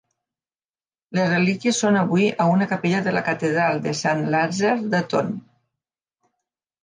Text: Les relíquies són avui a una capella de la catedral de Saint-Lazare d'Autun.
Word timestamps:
Les 1.17 1.27
relíquies 1.33 1.81
són 1.83 1.99
avui 1.99 2.23
a 2.45 2.47
una 2.53 2.67
capella 2.71 3.01
de 3.07 3.13
la 3.17 3.23
catedral 3.27 3.81
de 3.85 3.93
Saint-Lazare 3.99 4.89
d'Autun. 4.95 5.29